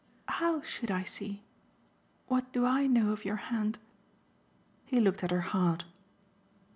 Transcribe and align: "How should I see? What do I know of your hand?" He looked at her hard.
"How 0.29 0.61
should 0.61 0.89
I 0.89 1.03
see? 1.03 1.43
What 2.25 2.51
do 2.53 2.65
I 2.65 2.87
know 2.87 3.11
of 3.11 3.23
your 3.23 3.35
hand?" 3.35 3.77
He 4.83 4.99
looked 4.99 5.23
at 5.23 5.29
her 5.29 5.41
hard. 5.41 5.83